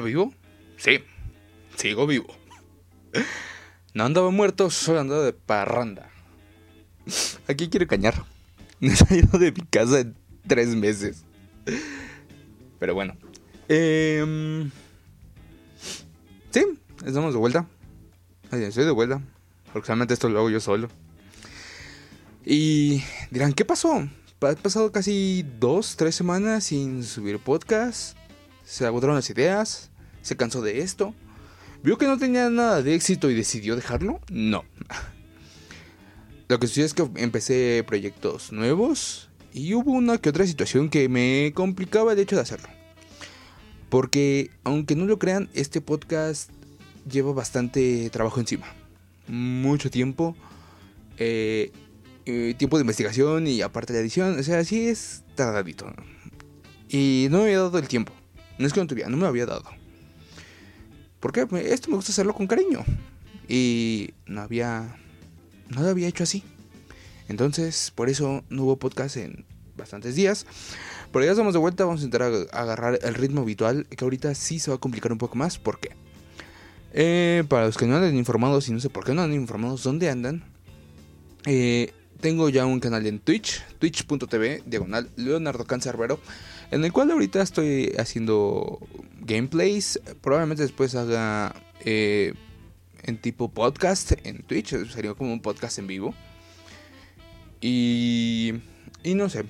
[0.00, 0.32] ¿Está vivo?
[0.78, 1.04] Sí,
[1.76, 2.34] sigo vivo.
[3.92, 6.08] No andaba muerto, solo andaba de parranda.
[7.46, 8.14] Aquí quiero cañar.
[8.80, 11.26] Me he salido de mi casa en tres meses.
[12.78, 13.14] Pero bueno.
[13.68, 14.70] Eh,
[16.50, 16.64] sí,
[17.04, 17.66] estamos de vuelta.
[18.52, 19.20] Estoy de vuelta.
[19.70, 20.88] Porque solamente esto lo hago yo solo.
[22.46, 24.08] Y dirán, ¿qué pasó?
[24.40, 28.16] Ha pasado casi dos, tres semanas sin subir podcast.
[28.70, 29.90] Se agotaron las ideas.
[30.22, 31.12] Se cansó de esto.
[31.82, 34.20] ¿Vio que no tenía nada de éxito y decidió dejarlo?
[34.30, 34.64] No.
[36.46, 41.08] Lo que sucedió es que empecé proyectos nuevos y hubo una que otra situación que
[41.08, 42.68] me complicaba el hecho de hacerlo.
[43.88, 46.50] Porque, aunque no lo crean, este podcast
[47.10, 48.66] lleva bastante trabajo encima.
[49.26, 50.36] Mucho tiempo.
[51.16, 51.72] Eh,
[52.56, 54.38] tiempo de investigación y aparte de edición.
[54.38, 55.92] O sea, sí es tardadito.
[56.88, 58.12] Y no me había dado el tiempo.
[58.60, 59.64] No es que no tuviera, no me había dado.
[61.18, 62.84] Porque esto me gusta hacerlo con cariño.
[63.48, 64.98] Y no había.
[65.70, 66.44] No lo había hecho así.
[67.26, 69.46] Entonces, por eso no hubo podcast en
[69.78, 70.44] bastantes días.
[71.10, 73.86] Pero ya estamos de vuelta, vamos a intentar agarrar el ritmo habitual.
[73.86, 75.58] Que ahorita sí se va a complicar un poco más.
[75.58, 75.96] ¿Por qué?
[76.92, 79.78] Eh, para los que no han informado, y no sé por qué no han informado
[79.78, 80.44] dónde andan.
[81.46, 86.20] Eh, tengo ya un canal en Twitch, twitch.tv, diagonal Leonardo Cancerbero,
[86.70, 88.78] en el cual ahorita estoy haciendo
[89.20, 90.00] gameplays.
[90.20, 91.54] Probablemente después haga
[91.84, 92.34] eh,
[93.02, 96.14] en tipo podcast en Twitch, sería como un podcast en vivo.
[97.60, 98.54] Y,
[99.02, 99.44] y no sé,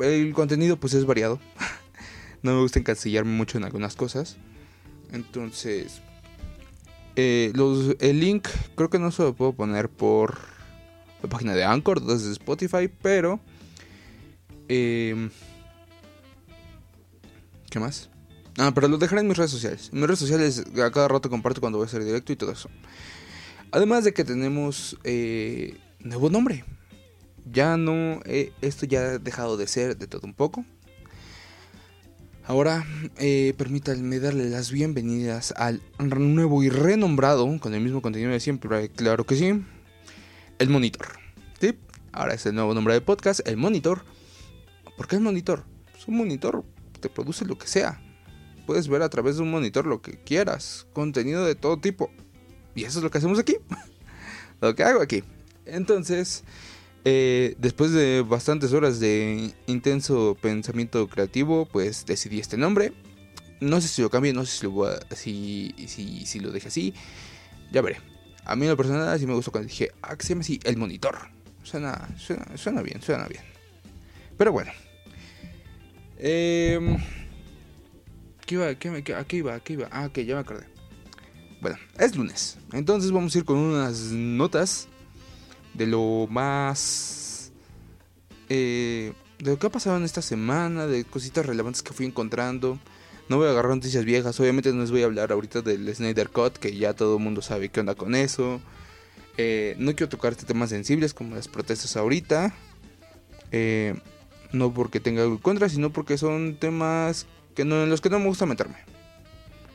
[0.00, 1.40] el contenido pues es variado.
[2.42, 4.36] no me gusta encasillarme mucho en algunas cosas.
[5.12, 6.00] Entonces,
[7.16, 10.38] eh, los, el link creo que no se lo puedo poner por
[11.22, 13.40] la página de Anchor desde Spotify, pero...
[14.68, 15.30] Eh,
[17.70, 18.10] ¿Qué más?
[18.58, 19.90] Ah, pero lo dejaré en mis redes sociales.
[19.92, 22.50] En mis redes sociales a cada rato comparto cuando voy a hacer directo y todo
[22.50, 22.68] eso.
[23.70, 26.64] Además de que tenemos eh, nuevo nombre.
[27.50, 30.64] Ya no, eh, esto ya ha dejado de ser de todo un poco.
[32.44, 32.84] Ahora,
[33.18, 38.88] eh, permítanme darle las bienvenidas al nuevo y renombrado, con el mismo contenido de siempre,
[38.88, 39.64] claro que sí,
[40.58, 41.06] el monitor.
[41.60, 41.78] ¿Sí?
[42.10, 44.04] Ahora es el nuevo nombre del podcast, el monitor.
[44.96, 45.64] ¿Por qué el monitor?
[45.96, 46.64] Es un monitor,
[47.00, 48.00] te produce lo que sea.
[48.66, 52.10] Puedes ver a través de un monitor lo que quieras, contenido de todo tipo.
[52.74, 53.56] Y eso es lo que hacemos aquí.
[54.60, 55.24] lo que hago aquí.
[55.66, 56.44] Entonces,
[57.04, 62.92] eh, después de bastantes horas de intenso pensamiento creativo, pues decidí este nombre.
[63.60, 66.94] No sé si lo cambie, no sé si lo, si, si, si lo deje así.
[67.72, 67.98] Ya veré.
[68.44, 70.60] A mí en lo personal sí me gustó cuando dije, ah, que se llama así,
[70.64, 71.16] el monitor.
[71.62, 72.08] Suena,
[72.56, 73.44] suena, bien, suena bien.
[74.36, 74.72] Pero bueno.
[76.22, 76.78] Eh,
[78.44, 78.74] ¿Qué iba?
[78.74, 79.54] ¿Qué, qué, ¿A qué iba?
[79.54, 79.88] ¿A qué iba?
[79.90, 80.66] Ah, ok, ya me acordé.
[81.60, 82.58] Bueno, es lunes.
[82.72, 84.88] Entonces vamos a ir con unas notas
[85.74, 87.52] de lo más...
[88.48, 92.78] Eh, de lo que ha pasado en esta semana, de cositas relevantes que fui encontrando.
[93.28, 96.28] No voy a agarrar noticias viejas, obviamente no les voy a hablar ahorita del Snyder
[96.28, 98.60] Cut, que ya todo el mundo sabe qué onda con eso.
[99.38, 102.52] Eh, no quiero tocar temas sensibles como las protestas ahorita.
[103.52, 103.94] Eh,
[104.52, 108.10] no porque tenga algo en contra, sino porque son temas que no, en los que
[108.10, 108.76] no me gusta meterme.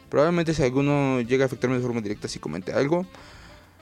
[0.10, 3.06] Probablemente si alguno llega a afectarme de forma directa, si comente algo.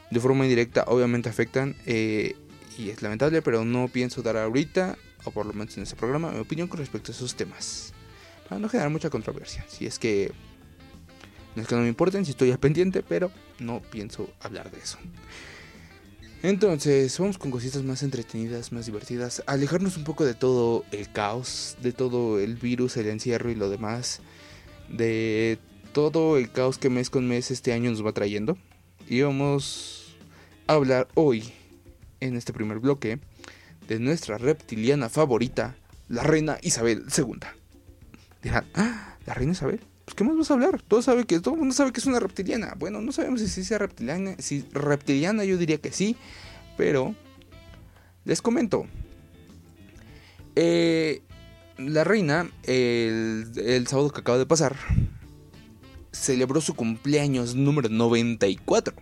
[0.10, 1.76] De forma indirecta, obviamente afectan.
[1.86, 2.36] Eh,
[2.78, 6.32] y es lamentable, pero no pienso dar ahorita, o por lo menos en este programa,
[6.32, 7.94] mi opinión con respecto a esos temas
[8.48, 9.66] para no generar mucha controversia.
[9.68, 10.32] Si es que
[11.56, 14.80] no es que no me importen, si estoy al pendiente, pero no pienso hablar de
[14.80, 14.98] eso.
[16.44, 19.42] Entonces, vamos con cositas más entretenidas, más divertidas.
[19.46, 23.70] Alejarnos un poco de todo el caos, de todo el virus, el encierro y lo
[23.70, 24.20] demás.
[24.90, 25.58] De
[25.94, 28.58] todo el caos que mes con mes este año nos va trayendo.
[29.08, 30.18] Y vamos
[30.68, 31.54] a hablar hoy,
[32.20, 33.20] en este primer bloque,
[33.88, 35.78] de nuestra reptiliana favorita,
[36.10, 37.40] la reina Isabel II.
[38.42, 39.80] Dirán, ah, la reina Isabel.
[40.06, 40.82] Pues, ¿qué más vas a hablar?
[40.82, 42.76] Todo, sabe que, todo el mundo sabe que es una reptiliana.
[42.78, 44.36] Bueno, no sabemos si sea reptiliana.
[44.40, 46.16] Si reptiliana, yo diría que sí.
[46.78, 47.16] Pero,
[48.26, 48.86] les comento.
[50.56, 51.22] Eh,
[51.78, 54.76] la reina, el, el sábado que acaba de pasar,
[56.12, 58.96] celebró su cumpleaños número 94.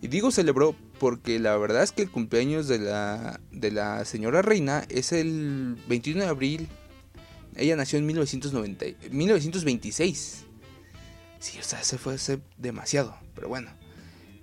[0.00, 4.42] Y digo celebró porque la verdad es que el cumpleaños de la, de la señora
[4.42, 6.68] reina es el 21 de abril
[7.58, 10.44] ella nació en 1990, 1926.
[11.40, 13.70] Sí, o sea, se fue hace demasiado, pero bueno.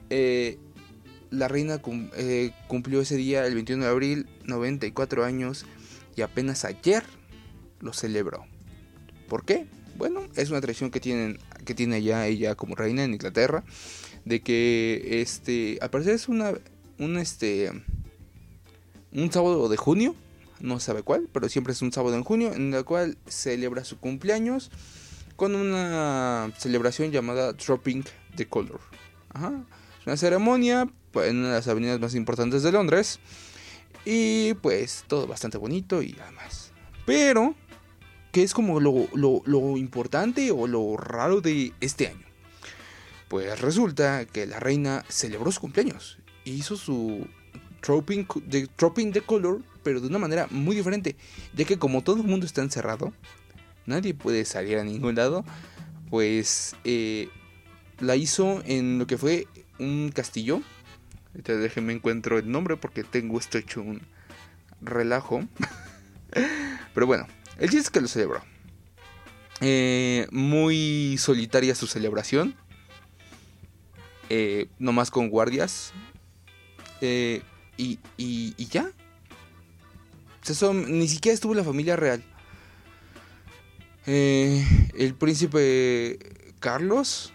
[0.10, 0.60] Eh,
[1.32, 1.82] la reina
[2.16, 5.66] eh, cumplió ese día, el 21 de abril, 94 años,
[6.16, 7.04] y apenas ayer
[7.82, 8.46] lo celebró.
[9.28, 9.66] ¿Por qué?
[9.98, 13.64] bueno, es una tradición que tienen que tiene ya ella como reina en Inglaterra
[14.26, 16.54] de que este al parecer es una
[17.00, 17.72] un este
[19.12, 20.16] un sábado de junio,
[20.66, 23.98] no sabe cuál, pero siempre es un sábado en junio en el cual celebra su
[24.00, 24.72] cumpleaños
[25.36, 28.04] con una celebración llamada Dropping
[28.36, 28.80] the Color.
[30.00, 33.20] Es una ceremonia en una de las avenidas más importantes de Londres
[34.06, 36.72] y pues todo bastante bonito y además.
[37.06, 37.56] Pero
[38.36, 42.26] ¿Qué es como lo, importante o lo raro de este año?
[43.30, 46.18] Pues resulta que la reina celebró su cumpleaños.
[46.44, 47.30] Hizo su
[47.86, 51.16] dropping de, dropping the color, pero de una manera muy diferente.
[51.54, 53.14] Ya que como todo el mundo está encerrado,
[53.86, 55.46] nadie puede salir a ningún lado,
[56.10, 57.30] pues eh,
[58.00, 59.48] la hizo en lo que fue
[59.80, 60.62] un castillo.
[61.32, 64.02] Ahorita déjenme encuentro el nombre porque tengo esto hecho un
[64.82, 65.44] relajo.
[66.94, 67.28] pero bueno,
[67.58, 68.42] el chiste es que lo celebró.
[69.62, 72.56] Eh, muy solitaria su celebración.
[74.30, 75.94] Eh, nomás con guardias.
[77.02, 77.42] Eh,
[77.78, 78.92] y, y, ya.
[80.74, 82.24] ni siquiera estuvo la familia real.
[84.06, 86.20] el príncipe
[86.60, 87.34] Carlos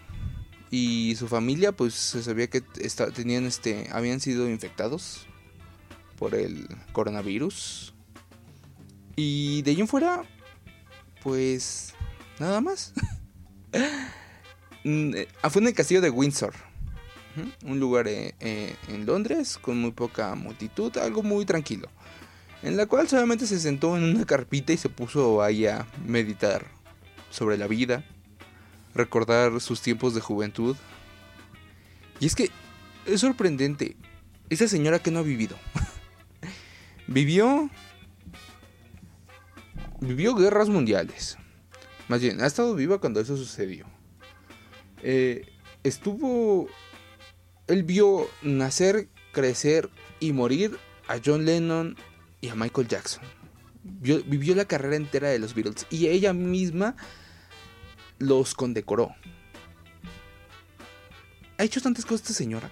[0.71, 2.61] y su familia, pues se sabía que
[3.13, 5.27] tenían este, habían sido infectados
[6.17, 7.93] por el coronavirus.
[9.15, 10.23] Y de ahí en fuera,
[11.23, 11.93] pues
[12.39, 12.93] nada más.
[14.83, 16.55] Mm, eh, fue en el castillo de Windsor.
[17.63, 21.89] Un lugar eh, eh, en Londres con muy poca multitud, algo muy tranquilo.
[22.63, 26.67] En la cual solamente se sentó en una carpita y se puso ahí a meditar
[27.29, 28.03] sobre la vida,
[28.93, 30.75] recordar sus tiempos de juventud.
[32.19, 32.49] Y es que
[33.05, 33.95] es sorprendente,
[34.49, 35.57] esa señora que no ha vivido.
[37.07, 37.69] Vivió
[40.01, 41.37] vivió guerras mundiales.
[42.09, 43.85] Más bien, ha estado viva cuando eso sucedió.
[45.01, 45.47] Eh,
[45.83, 46.67] estuvo...
[47.71, 49.89] Él vio nacer, crecer
[50.19, 50.77] y morir
[51.07, 51.95] a John Lennon
[52.41, 53.23] y a Michael Jackson.
[53.83, 56.97] vivió la carrera entera de los Beatles y ella misma
[58.19, 59.15] los condecoró.
[61.57, 62.69] Ha hecho tantas cosas esta señora.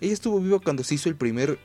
[0.00, 1.58] Ella estuvo viva cuando se hizo el primer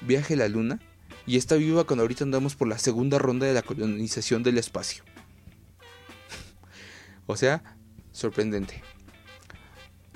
[0.00, 0.80] viaje a la luna
[1.26, 5.04] y está viva cuando ahorita andamos por la segunda ronda de la colonización del espacio.
[7.26, 7.76] o sea,
[8.12, 8.82] sorprendente.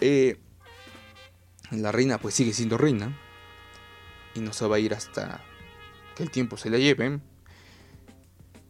[0.00, 0.38] Eh,
[1.70, 3.16] la reina pues sigue siendo reina
[4.34, 5.42] y no se va a ir hasta
[6.16, 7.20] que el tiempo se la lleve.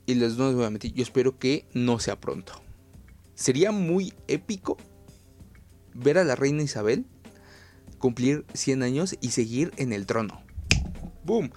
[0.06, 2.60] Y les doy nuevamente, yo espero que no sea pronto.
[3.34, 4.76] Sería muy épico
[5.94, 7.06] ver a la reina Isabel
[7.98, 10.42] cumplir 100 años y seguir en el trono.
[11.24, 11.52] ¡Boom!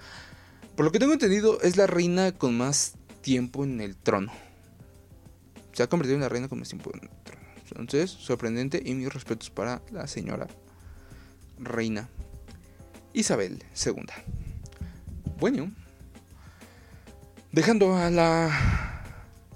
[0.76, 4.32] Por lo que tengo entendido, es la reina con más tiempo en el trono.
[5.72, 7.44] Se ha convertido en la reina con más tiempo en el trono.
[7.70, 10.46] Entonces, sorprendente y mis respetos para la señora
[11.58, 12.08] reina
[13.12, 14.04] Isabel II.
[15.38, 15.70] Bueno,
[17.52, 18.50] dejando a la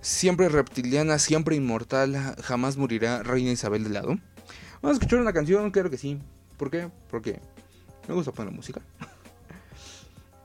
[0.01, 4.19] siempre reptiliana, siempre inmortal, jamás morirá reina Isabel de lado.
[4.81, 6.19] Vamos a escuchar una canción, claro que sí.
[6.57, 6.91] ¿Por qué?
[7.11, 7.41] Porque
[8.07, 8.81] me gusta poner música.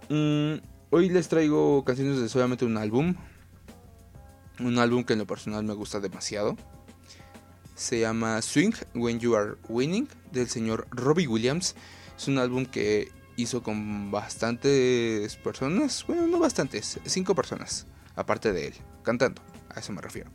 [0.10, 0.56] Mm,
[0.90, 3.16] hoy les traigo canciones de solamente un álbum.
[4.60, 6.58] Un álbum que en lo personal me gusta demasiado.
[7.76, 11.76] Se llama Swing When You Are Winning del señor Robbie Williams.
[12.18, 16.04] Es un álbum que hizo con bastantes personas.
[16.08, 17.88] Bueno, no bastantes, cinco personas.
[18.16, 19.42] Aparte de él, cantando.
[19.70, 20.30] A eso me refiero.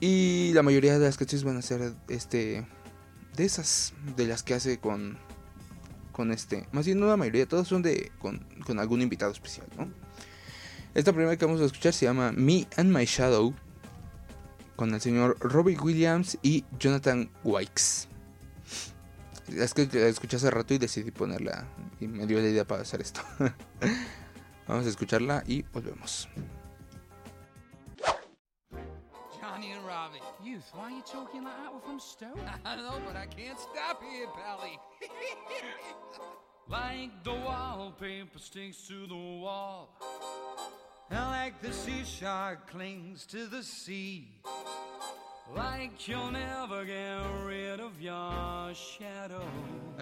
[0.00, 2.66] Y la mayoría de las canciones van a ser este
[3.36, 5.18] de esas, de las que hace con
[6.16, 8.40] con este, más bien no la mayoría, todos son de con,
[8.78, 9.66] algún invitado especial.
[10.94, 13.54] Esta primera que vamos a escuchar se llama Me and My Shadow
[14.76, 18.08] con el señor Robbie Williams y Jonathan Wikes.
[19.48, 21.66] Es que la escuché hace rato y decidí ponerla
[22.00, 23.22] y me dio la idea para hacer esto.
[24.68, 26.28] vamos a escucharla y volvemos.
[29.40, 30.20] Johnny and Robbie.
[30.44, 31.72] Youth, why are you talking like that?
[31.72, 32.38] We're from Stoke.
[32.64, 34.78] I know, but I can't stop here, Pally.
[36.68, 39.96] like the wallpaper sticks to the wall.
[41.10, 44.40] And like the sea shark clings to the sea.
[45.54, 49.46] Like you'll never get rid of your shadow.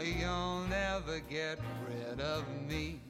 [0.03, 3.03] You'll never get rid of me.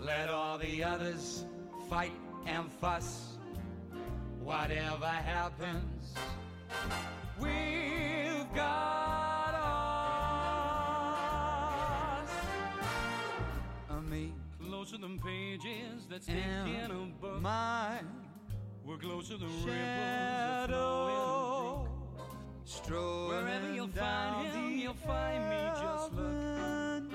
[0.00, 1.44] Let all the others
[1.88, 2.10] fight
[2.46, 3.38] and fuss.
[4.42, 6.14] Whatever happens,
[7.40, 9.62] we've got us.
[13.88, 17.40] I me closer than pages that's in a book.
[17.40, 18.00] My
[18.86, 21.14] We're close to the shadow.
[23.28, 25.56] Wherever you'll find him, you'll find me.
[25.80, 27.10] Just look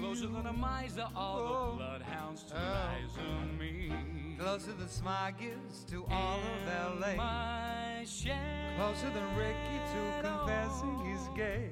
[0.00, 1.06] closer than a miser.
[1.14, 1.74] All the oh.
[1.76, 2.58] bloodhounds to oh.
[2.58, 3.92] eyes on me.
[4.38, 7.16] Closer than Smog is to all of LA.
[7.16, 8.76] My shadow.
[8.78, 11.70] Closer than Ricky to confessing he's gay.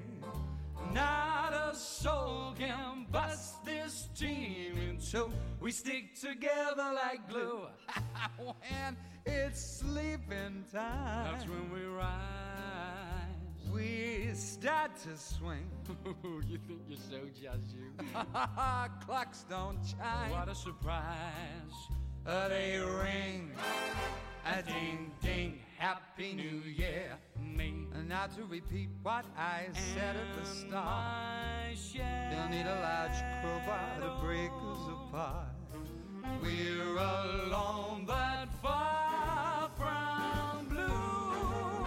[0.94, 5.30] Not a soul can bust this team in two.
[5.60, 7.66] We stick together like glue.
[8.38, 13.72] when it's sleeping time, That's when we rise.
[13.72, 15.68] we start to swing.
[16.48, 17.92] you think you're so just you?
[19.06, 21.76] Clocks don't chime, What a surprise.
[22.26, 23.52] uh, they ring.
[24.44, 27.16] A ding ding, Happy New Year.
[27.56, 27.86] Me.
[27.94, 31.76] And now to repeat what I said at the start.
[31.94, 35.48] They'll need a large crowbar to break us apart.
[36.42, 41.86] We're alone, but far from blue.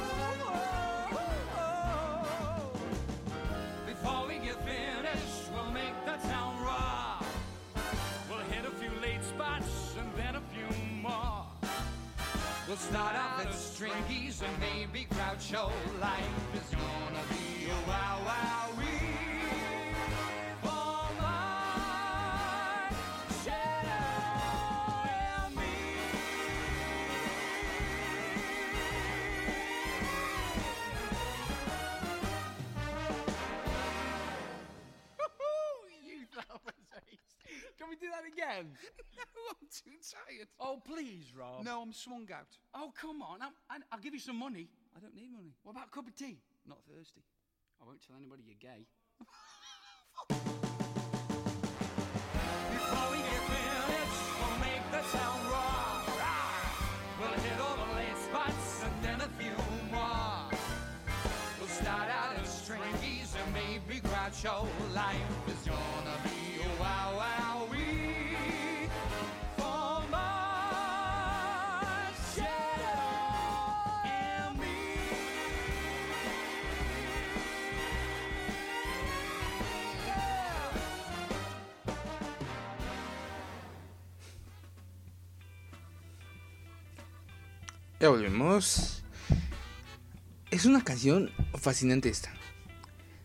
[3.88, 7.26] Before we get finished, we'll make the town rock.
[8.30, 10.68] We'll hit a few late spots and then a few
[11.02, 11.46] more.
[12.68, 15.70] We'll start off at Stringies and maybe Groucho.
[16.00, 18.45] Life is gonna be a wow wow
[38.06, 38.70] do that again?
[39.50, 40.48] I'm too tired.
[40.60, 41.64] Oh, please, Rob.
[41.64, 42.48] No, I'm swung out.
[42.74, 43.42] Oh, come on.
[43.42, 44.70] I'm, I, I'll give you some money.
[44.96, 45.56] I don't need money.
[45.64, 46.38] What about a cup of tea?
[46.68, 47.24] Not thirsty.
[47.82, 48.86] I won't tell anybody you're gay.
[52.70, 56.06] Before we get finished, we'll make the town rock.
[57.20, 59.56] We'll hit all the late spots and then a few
[59.92, 60.50] more.
[61.58, 64.68] We'll start out as Stringies and maybe Groucho.
[64.94, 65.55] Life
[88.06, 89.02] Ya volvemos.
[90.52, 92.32] Es una canción fascinante esta.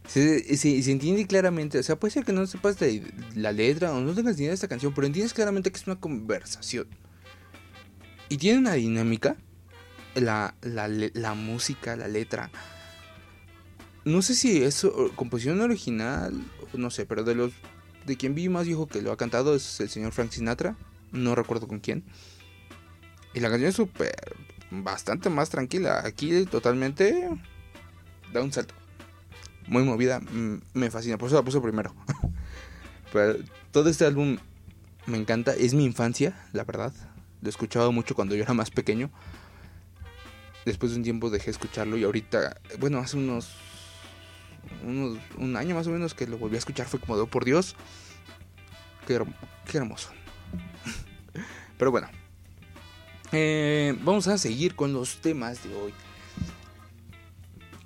[0.06, 4.14] Se, entiende claramente, o sea, puede ser que no sepas de la letra o no
[4.14, 6.86] tengas ni idea de esta canción, pero entiendes claramente que es una conversación.
[8.30, 9.36] Y tiene una dinámica,
[10.14, 12.50] la, la, la música, la letra.
[14.06, 17.52] No sé si es composición original, no sé, pero de los
[18.06, 20.78] de quien vi más viejo que lo ha cantado es el señor Frank Sinatra,
[21.12, 22.02] no recuerdo con quién.
[23.34, 24.14] Y la canción es súper,
[24.70, 26.02] bastante más tranquila.
[26.04, 27.28] Aquí totalmente
[28.32, 28.74] da un salto.
[29.66, 30.20] Muy movida,
[30.72, 31.94] me fascina, por eso la puse primero.
[33.12, 33.36] Pero
[33.72, 34.38] todo este álbum
[35.06, 36.92] me encanta, es mi infancia, la verdad.
[37.40, 39.10] Lo he escuchado mucho cuando yo era más pequeño.
[40.64, 43.56] Después de un tiempo dejé de escucharlo y ahorita, bueno, hace unos,
[44.84, 47.26] unos un año más o menos que lo volví a escuchar fue como de, "Oh,
[47.26, 47.76] por Dios,
[49.06, 50.10] qué hermoso.
[51.78, 52.08] Pero bueno,
[53.32, 55.94] eh, vamos a seguir con los temas de hoy.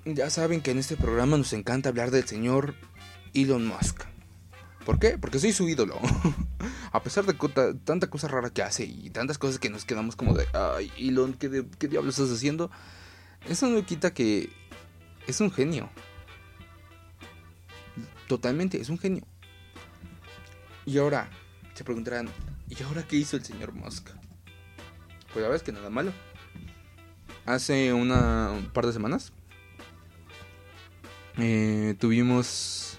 [0.05, 2.75] Ya saben que en este programa nos encanta hablar del señor
[3.33, 4.03] Elon Musk.
[4.85, 5.17] ¿Por qué?
[5.17, 5.99] Porque soy su ídolo.
[6.91, 7.33] a pesar de
[7.83, 11.33] tanta cosa rara que hace y tantas cosas que nos quedamos como de, ay, Elon,
[11.33, 12.69] ¿qué, qué diablos estás haciendo?
[13.49, 14.49] Eso no quita que
[15.27, 15.89] es un genio.
[18.27, 19.25] Totalmente, es un genio.
[20.85, 21.29] Y ahora,
[21.73, 22.29] se preguntarán,
[22.69, 24.09] ¿y ahora qué hizo el señor Musk?
[25.35, 26.13] Pues la verdad es que nada malo.
[27.45, 29.33] Hace una un par de semanas
[31.37, 32.97] eh, tuvimos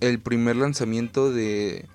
[0.00, 1.88] el primer lanzamiento de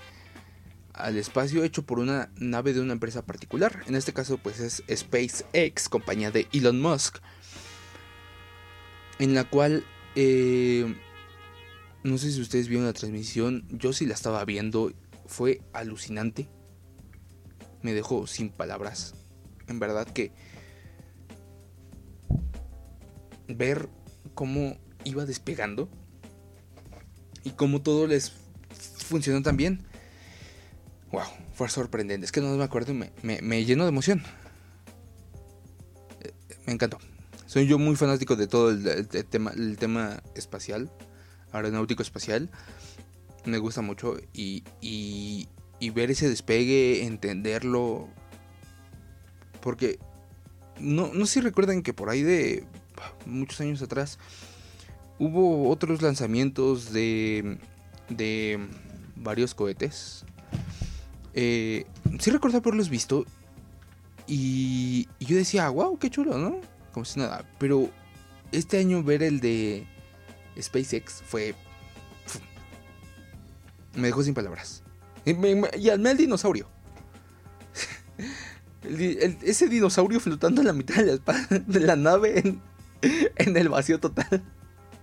[0.94, 3.84] al espacio hecho por una nave de una empresa particular.
[3.88, 7.18] En este caso, pues es SpaceX, compañía de Elon Musk,
[9.20, 9.84] en la cual
[10.15, 10.96] eh,
[12.06, 13.65] no sé si ustedes vieron la transmisión.
[13.70, 14.94] Yo sí la estaba viendo.
[15.27, 16.48] Fue alucinante.
[17.82, 19.13] Me dejó sin palabras.
[19.67, 20.31] En verdad que
[23.48, 23.89] ver
[24.34, 25.89] cómo iba despegando
[27.43, 28.34] y cómo todo les
[29.07, 29.86] funcionó tan bien.
[31.12, 32.25] Wow, fue sorprendente.
[32.25, 34.24] Es que no me acuerdo me, me, llenó de emoción.
[36.22, 36.34] Eh,
[36.65, 36.98] Me encantó.
[37.45, 40.91] Soy yo muy fanático de todo el, tema, el tema espacial,
[41.51, 42.50] aeronáutico espacial.
[43.45, 48.10] Me gusta mucho y, y ver ese despegue, entenderlo.
[49.65, 49.98] Porque
[50.79, 52.65] no, no sé si recuerdan que por ahí de
[53.25, 54.19] muchos años atrás
[55.17, 57.57] hubo otros lanzamientos de,
[58.10, 58.60] de
[59.15, 60.24] varios cohetes.
[61.34, 61.88] Eh,
[62.19, 63.25] sí recuerdo haberlos visto
[64.27, 66.62] y, y yo decía, wow, qué chulo, ¿no?
[66.93, 67.43] Como si nada.
[67.57, 67.89] Pero
[68.51, 69.88] este año ver el de
[70.62, 71.55] SpaceX fue...
[73.95, 74.84] Me dejó sin palabras.
[75.25, 76.69] Y, me, y al dinosaurio.
[79.44, 82.60] Ese dinosaurio flotando en la mitad de la, la nave
[83.01, 84.44] en, el vacío total.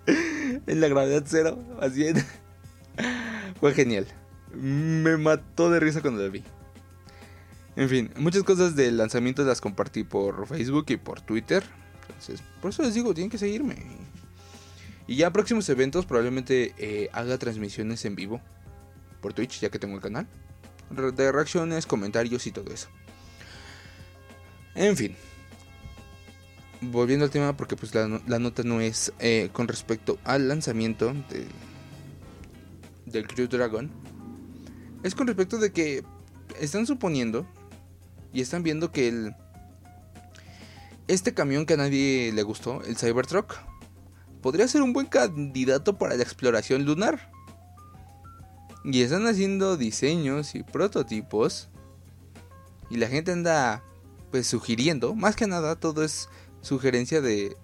[0.66, 1.58] En la gravedad cero.
[1.80, 2.24] Así en-
[3.60, 4.06] Fue genial.
[4.54, 6.42] Me mató de risa cuando lo vi.
[7.74, 11.62] En fin, muchas cosas del lanzamiento las compartí por Facebook y por Twitter.
[12.08, 13.76] Entonces, por eso les digo, tienen que seguirme.
[15.06, 18.40] Y ya próximos eventos probablemente eh, haga transmisiones en vivo
[19.20, 20.26] por Twitch, ya que tengo el canal.
[20.90, 22.88] De reacciones, comentarios y todo eso.
[24.74, 25.14] En fin.
[26.80, 30.48] Volviendo al tema, porque pues la, no- la nota no es eh, con respecto al
[30.48, 31.46] lanzamiento del,
[33.06, 33.90] del Crew Dragon.
[35.02, 36.02] Es con respecto de que
[36.60, 37.46] están suponiendo
[38.32, 39.34] y están viendo que el
[41.08, 43.56] este camión que a nadie le gustó, el Cybertruck,
[44.40, 47.30] podría ser un buen candidato para la exploración lunar.
[48.84, 51.68] Y están haciendo diseños y prototipos.
[52.90, 53.82] Y la gente anda
[54.32, 56.28] pues sugiriendo, más que nada todo es
[56.62, 57.54] sugerencia de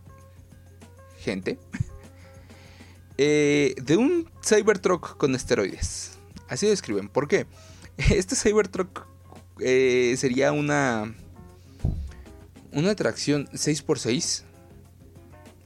[1.18, 1.58] gente.
[3.18, 6.18] eh, de un Cybertruck con esteroides.
[6.46, 7.08] Así lo escriben.
[7.08, 7.46] ¿Por qué?
[8.10, 9.06] Este Cybertruck
[9.60, 11.14] eh, sería una
[12.70, 14.44] una tracción 6x6.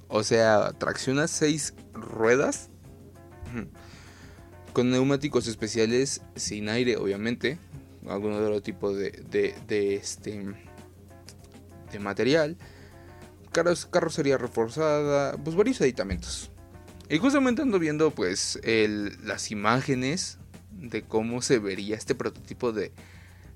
[0.09, 2.69] O sea, tracciona 6 ruedas.
[4.73, 7.59] Con neumáticos especiales, sin aire, obviamente.
[8.09, 10.55] Algún otro tipo de, de, de este
[11.93, 12.57] de material.
[13.53, 15.37] Carros, carrocería reforzada.
[15.37, 16.51] Pues varios aditamentos.
[17.09, 18.59] Y justamente ando viendo pues
[19.23, 20.39] las imágenes
[20.71, 22.93] de cómo se vería este prototipo de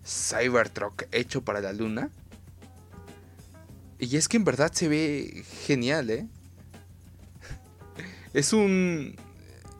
[0.05, 2.11] Cybertruck hecho para la luna.
[3.99, 6.27] Y es que en verdad se ve genial, ¿eh?
[8.35, 9.17] Es un...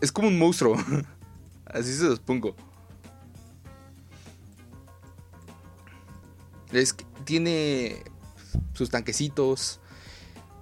[0.01, 0.77] Es como un monstruo.
[1.67, 2.57] Así se los pongo.
[6.73, 8.03] Es tiene
[8.75, 9.81] sus tanquecitos,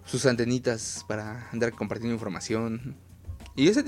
[0.04, 2.96] sus antenitas para andar compartiendo información.
[3.56, 3.84] Y ese...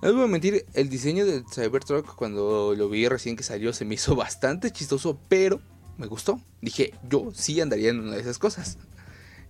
[0.00, 3.72] No les voy a mentir, el diseño del Cybertruck cuando lo vi recién que salió
[3.72, 5.60] se me hizo bastante chistoso, pero
[5.96, 6.40] me gustó.
[6.62, 8.78] Dije, yo sí andaría en una de esas cosas.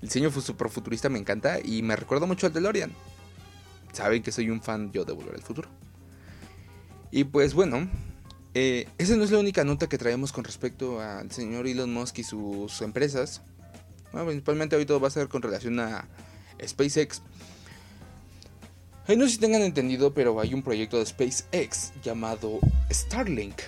[0.00, 2.92] El diseño super futurista, me encanta y me recuerda mucho al DeLorean.
[3.92, 5.68] Saben que soy un fan yo de Volver al Futuro.
[7.10, 7.88] Y pues bueno,
[8.54, 12.18] eh, esa no es la única nota que traemos con respecto al señor Elon Musk
[12.18, 13.42] y sus empresas.
[14.12, 16.08] Bueno, principalmente todo va a ser con relación a
[16.64, 17.22] SpaceX.
[19.06, 22.58] Ay, no sé si tengan entendido, pero hay un proyecto de SpaceX llamado
[22.90, 23.60] Starlink.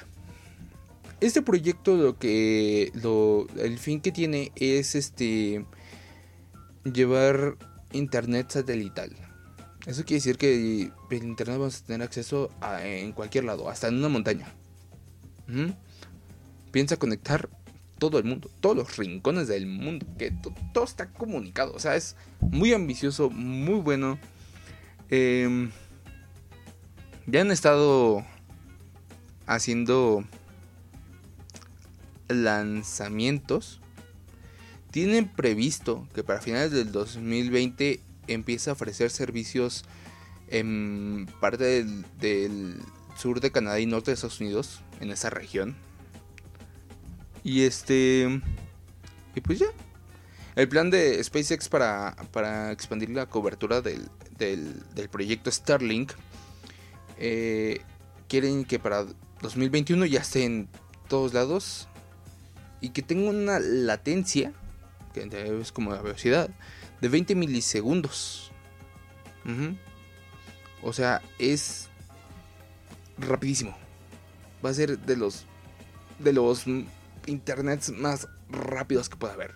[1.20, 2.92] Este proyecto lo que
[3.58, 5.64] el fin que tiene es este
[6.84, 7.56] llevar
[7.92, 9.14] internet satelital.
[9.86, 12.50] Eso quiere decir que el internet vamos a tener acceso
[12.82, 14.54] en cualquier lado, hasta en una montaña.
[16.70, 17.48] Piensa conectar
[18.00, 21.72] todo el mundo, todos los rincones del mundo, que to- todo está comunicado.
[21.74, 24.18] O sea, es muy ambicioso, muy bueno.
[25.10, 25.70] Em,
[27.28, 28.24] ya han estado
[29.46, 30.24] haciendo
[32.28, 33.80] lanzamientos.
[34.90, 39.84] Tienen previsto que para finales del 2020 empiece a ofrecer servicios
[40.48, 41.84] en parte
[42.20, 42.76] del
[43.16, 45.76] sur de Canadá y norte de Estados Unidos, en esa región.
[47.42, 48.40] Y este.
[49.34, 49.66] Y pues ya.
[50.56, 56.12] El plan de SpaceX para, para expandir la cobertura del, del, proyecto Starlink.
[57.18, 57.80] eh,
[58.28, 59.06] quieren que para
[59.42, 60.68] 2021 ya esté en
[61.08, 61.88] todos lados.
[62.80, 64.52] Y que tenga una latencia.
[65.14, 65.28] Que
[65.60, 66.50] es como la velocidad.
[67.00, 68.50] De 20 milisegundos.
[70.82, 71.88] O sea, es
[73.18, 73.76] rapidísimo.
[74.64, 75.46] Va a ser de los
[76.18, 76.64] de los
[77.26, 79.54] internets más rápidos que pueda haber.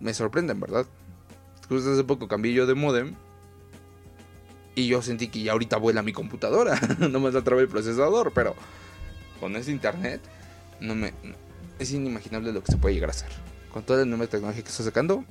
[0.00, 0.86] Me sorprenden, ¿verdad?
[1.68, 3.14] Justo hace poco cambié yo de modem.
[4.74, 6.78] Y yo sentí que ya ahorita vuela mi computadora.
[6.98, 8.54] no me trabé el procesador, pero
[9.40, 10.20] con ese internet
[10.80, 11.12] no me
[11.78, 13.30] es inimaginable lo que se puede llegar a hacer.
[13.72, 15.24] Con toda la nueva tecnología que está sacando,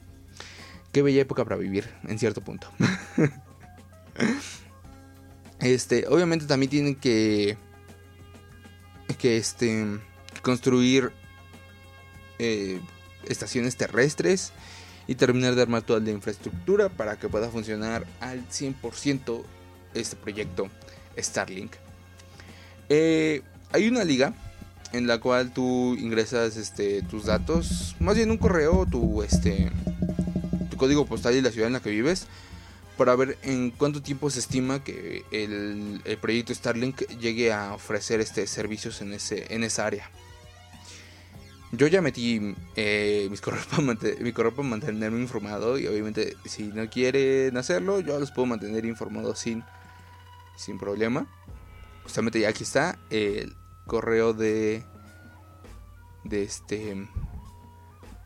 [0.92, 2.68] qué bella época para vivir en cierto punto.
[5.60, 7.58] este, obviamente también tienen que
[9.16, 10.00] que este
[10.46, 11.12] construir
[12.38, 12.80] eh,
[13.28, 14.52] estaciones terrestres
[15.08, 19.42] y terminar de armar toda la infraestructura para que pueda funcionar al 100%
[19.96, 20.70] este proyecto
[21.18, 21.74] Starlink.
[22.90, 24.36] Eh, hay una liga
[24.94, 29.72] en la cual tú ingresas este, tus datos, más bien un correo, tu, este,
[30.70, 32.28] tu código postal y la ciudad en la que vives,
[33.00, 38.20] para ver en cuánto tiempo se estima que el, el proyecto Starlink llegue a ofrecer
[38.20, 40.12] este, servicios en, ese, en esa área.
[41.78, 46.64] Yo ya metí eh, mis correos para mi correo para mantenerme informado y obviamente si
[46.64, 49.64] no quieren hacerlo, yo los puedo mantener informados sin,
[50.58, 51.28] sin problema.
[52.04, 53.56] Justamente ya aquí está el
[53.88, 54.84] correo de
[56.24, 57.08] de este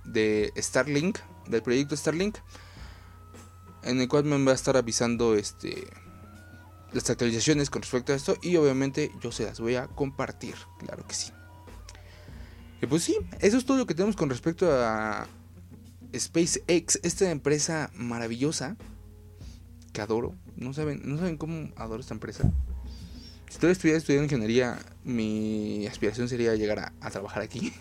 [0.05, 2.37] de Starlink, del proyecto Starlink,
[3.83, 5.87] en el cual me va a estar avisando este
[6.91, 11.05] las actualizaciones con respecto a esto y obviamente yo se las voy a compartir, claro
[11.05, 11.31] que sí.
[12.81, 15.27] Y pues sí, eso es todo lo que tenemos con respecto a
[16.15, 18.77] SpaceX, esta empresa maravillosa
[19.93, 20.35] que adoro.
[20.55, 22.51] No saben, no saben cómo adoro esta empresa.
[23.49, 27.73] Si todavía estuviera estudiando ingeniería, mi aspiración sería llegar a, trabajar aquí.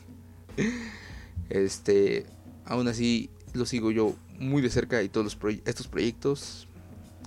[1.50, 2.26] este,
[2.64, 6.68] aún así lo sigo yo muy de cerca y todos los estos proyectos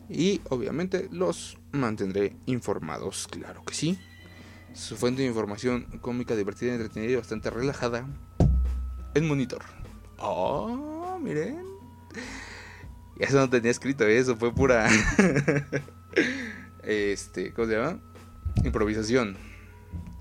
[0.09, 3.97] y obviamente los mantendré informados, claro que sí.
[4.73, 8.05] Su fuente de información cómica, divertida, entretenida y bastante relajada.
[9.13, 9.61] El monitor.
[10.17, 11.65] Oh, miren.
[13.19, 14.89] Eso no tenía escrito, eso fue pura.
[16.83, 17.99] este, ¿cómo se llama?
[18.63, 19.37] Improvisación.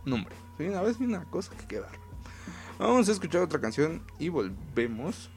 [0.04, 0.34] Nombre.
[0.58, 1.92] Sí, una vez una cosa que quedar.
[2.78, 5.30] Vamos a escuchar otra canción y volvemos.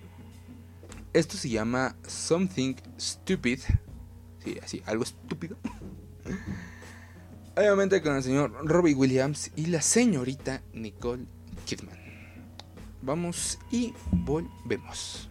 [1.14, 3.60] Esto se llama Something Stupid.
[4.44, 5.58] Sí, así, algo estúpido.
[7.56, 11.26] Obviamente con el señor Robbie Williams y la señorita Nicole
[11.66, 11.98] Kidman.
[13.04, 15.30] Vamos y volvemos.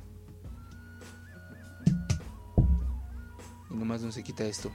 [3.71, 4.71] Y nomás no se quita esto.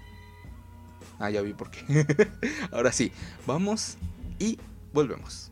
[1.19, 2.05] Ah, ya vi por qué.
[2.71, 3.13] Ahora sí,
[3.45, 3.97] vamos
[4.39, 4.60] y
[4.91, 5.51] volvemos.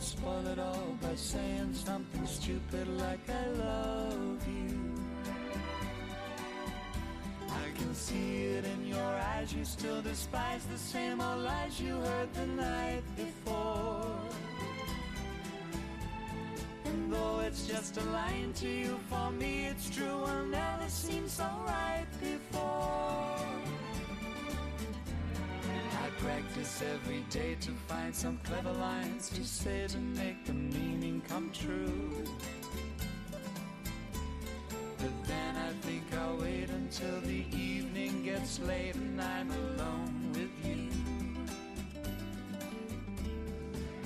[0.00, 4.94] And spoil it all by saying something stupid like I love you.
[7.50, 9.52] I can see it in your eyes.
[9.52, 14.16] You still despise the same old lies you heard the night before.
[16.86, 20.16] And though it's just a line to you, for me it's true.
[20.24, 22.79] Will never seem so right before.
[26.22, 31.50] Practice every day to find some clever lines to say to make the meaning come
[31.50, 32.24] true.
[34.98, 40.54] But then I think I'll wait until the evening gets late and I'm alone with
[40.66, 40.88] you.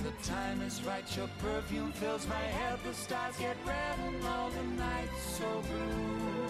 [0.05, 4.51] The time is right, your perfume fills my head, the stars get red and all
[4.51, 6.47] the nights so blue.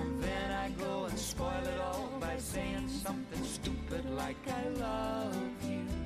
[0.00, 1.95] And then I go and spoil it all
[2.36, 6.05] by saying something stupid like I love you.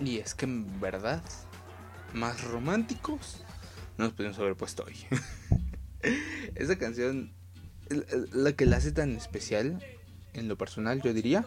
[0.00, 1.22] Y es que en verdad,
[2.14, 3.42] más románticos
[3.98, 4.96] no nos podemos haber puesto hoy.
[6.54, 7.32] Esa canción,
[8.32, 9.84] la que la hace tan especial,
[10.32, 11.46] en lo personal, yo diría,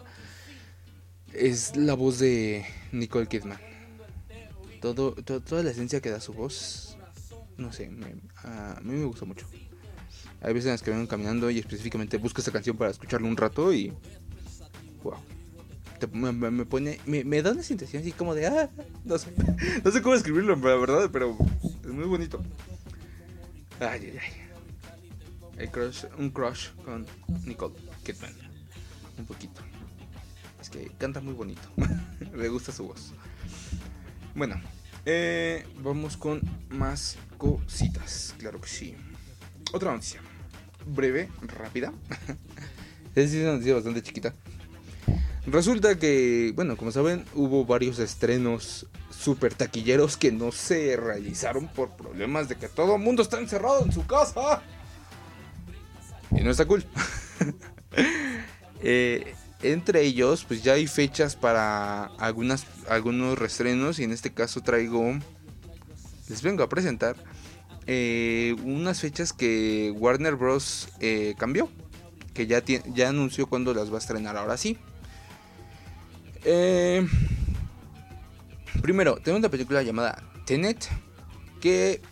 [1.32, 3.58] es la voz de Nicole Kidman.
[4.80, 6.96] Todo, to- toda la esencia que da su voz,
[7.56, 8.14] no sé, me-
[8.44, 9.46] a mí me gusta mucho.
[10.42, 13.36] Hay veces en las que vengo caminando y específicamente busco esta canción para escucharla un
[13.36, 13.92] rato y.
[15.02, 15.14] ¡Wow!
[16.12, 17.00] Me, pone.
[17.06, 18.46] Me, me da una sensación así como de.
[18.46, 18.70] Ah,
[19.04, 19.32] no sé.
[19.84, 22.40] No sé cómo escribirlo, la verdad, pero es muy bonito.
[23.80, 24.44] Ay, ay, ay.
[26.18, 27.06] Un crush con
[27.44, 28.32] Nicole Kidman.
[29.18, 29.60] Un poquito.
[30.60, 31.68] Es que canta muy bonito.
[32.32, 33.12] me gusta su voz.
[34.34, 34.60] Bueno,
[35.04, 36.40] eh, vamos con
[36.70, 38.34] más cositas.
[38.38, 38.96] Claro que sí.
[39.72, 40.20] Otra noticia.
[40.86, 41.92] Breve, rápida.
[43.14, 44.34] es una noticia bastante chiquita.
[45.46, 51.90] Resulta que, bueno, como saben, hubo varios estrenos super taquilleros que no se realizaron por
[51.90, 54.62] problemas de que todo el mundo está encerrado en su casa.
[56.30, 56.84] Y no está cool.
[58.86, 63.98] Eh, entre ellos, pues ya hay fechas para algunos restrenos.
[63.98, 65.18] Y en este caso traigo.
[66.28, 67.16] Les vengo a presentar
[67.86, 70.90] eh, unas fechas que Warner Bros.
[71.00, 71.70] eh, cambió.
[72.34, 74.76] Que ya, ya anunció cuándo las va a estrenar ahora sí.
[76.44, 77.06] Eh,
[78.82, 80.88] primero, tenemos una película llamada Tenet.
[81.60, 82.02] Que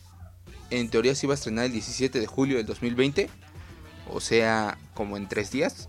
[0.70, 3.28] en teoría se iba a estrenar el 17 de julio del 2020.
[4.08, 5.88] O sea, como en tres días.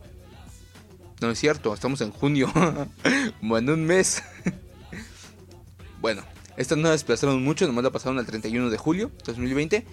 [1.22, 2.52] No es cierto, estamos en junio.
[3.40, 4.24] como en un mes.
[6.02, 6.24] bueno,
[6.58, 9.86] estas no la desplazaron mucho, nomás la pasaron al 31 de julio 2020.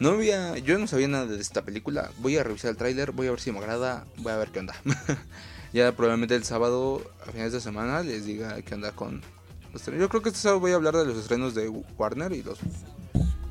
[0.00, 2.10] No había, yo no sabía nada de esta película.
[2.18, 4.60] Voy a revisar el tráiler, voy a ver si me agrada, voy a ver qué
[4.60, 4.74] onda.
[5.74, 9.20] ya probablemente el sábado, a finales de semana, les diga qué onda con
[9.72, 10.00] los estrenos.
[10.00, 12.58] Yo creo que este sábado voy a hablar de los estrenos de Warner y los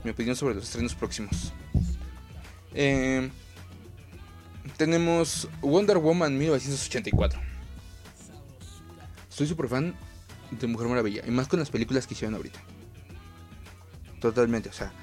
[0.05, 1.53] mi opinión sobre los estrenos próximos.
[2.73, 3.29] Eh,
[4.77, 7.39] tenemos Wonder Woman 1984.
[9.27, 9.93] Soy super fan
[10.51, 11.23] de Mujer Maravilla.
[11.27, 12.59] Y más con las películas que hicieron ahorita.
[14.21, 14.93] Totalmente, o sea.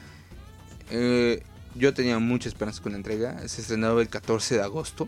[0.90, 1.42] eh,
[1.74, 3.46] yo tenía mucha esperanza con la entrega.
[3.46, 5.06] Se estrenaba el 14 de agosto.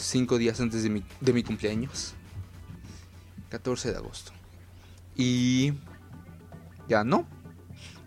[0.00, 2.14] Cinco días antes de mi, de mi cumpleaños.
[3.50, 4.32] 14 de agosto.
[5.14, 5.74] Y
[6.88, 7.26] ya no.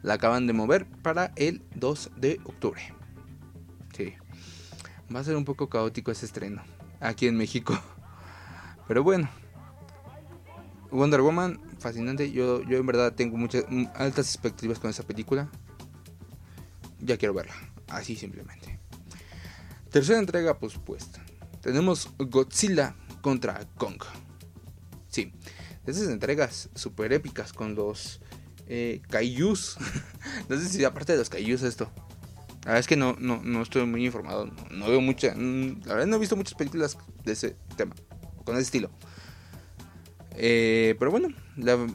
[0.01, 2.81] La acaban de mover para el 2 de octubre.
[3.95, 4.13] Sí.
[5.13, 6.63] Va a ser un poco caótico ese estreno.
[6.99, 7.79] Aquí en México.
[8.87, 9.29] Pero bueno.
[10.89, 12.31] Wonder Woman, fascinante.
[12.31, 15.49] Yo, yo en verdad tengo muchas altas expectativas con esa película.
[16.99, 17.53] Ya quiero verla.
[17.87, 18.79] Así simplemente.
[19.91, 21.22] Tercera entrega pospuesta.
[21.63, 24.03] Tenemos Godzilla contra Kong.
[25.07, 25.31] Sí.
[25.87, 28.19] Esas entregas super épicas con los
[28.67, 29.01] eh,
[30.49, 31.89] no sé si aparte de los Kaijus esto.
[32.63, 34.51] La verdad es que no, no, no estoy muy informado.
[34.71, 35.33] No, veo mucha.
[35.35, 37.95] mm, La verdad no he visto muchas películas de ese tema.
[38.43, 38.89] Con ese estilo.
[40.35, 41.29] Eh, pero bueno,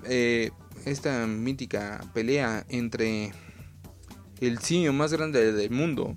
[0.04, 0.50] eh,
[0.86, 3.32] esta mítica pelea entre
[4.40, 6.16] el simio más grande del mundo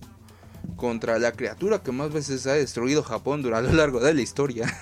[0.75, 4.73] contra la criatura que más veces ha destruido Japón durante lo largo de la historia.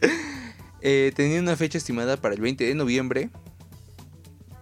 [0.80, 3.30] eh, tenía una fecha estimada para el 20 de noviembre